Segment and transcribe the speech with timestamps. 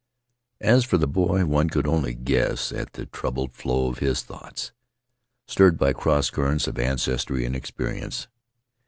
[0.61, 4.71] As for the boy, one could only guess at the troubled flow of his thoughts,
[5.45, 8.27] stirred by cross currents of ancestry and experience.